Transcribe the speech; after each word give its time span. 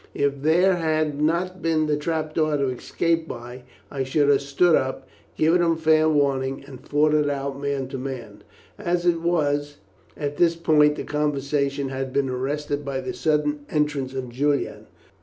If 0.15 0.41
there 0.41 0.77
had 0.77 1.21
not 1.21 1.61
been 1.61 1.85
the 1.85 1.95
trap 1.95 2.33
door 2.33 2.57
to 2.57 2.69
escape 2.69 3.27
by 3.27 3.61
I 3.91 4.01
should 4.03 4.29
have 4.29 4.41
stood 4.41 4.75
up, 4.75 5.07
given 5.37 5.61
him 5.61 5.75
fair 5.77 6.09
warning, 6.09 6.63
and 6.65 6.81
fought 6.83 7.13
it 7.13 7.29
out 7.29 7.61
man 7.61 7.87
to 7.89 7.99
man. 7.99 8.43
As 8.79 9.05
it 9.05 9.21
was" 9.21 9.77
at 10.17 10.37
this 10.37 10.55
point 10.55 10.95
the 10.95 11.03
conversation 11.03 11.89
had 11.89 12.13
been 12.13 12.29
arrested 12.29 12.83
by 12.83 12.99
the 12.99 13.13
sudden 13.13 13.59
entrance 13.69 14.15
of 14.15 14.29
Julian. 14.29 14.87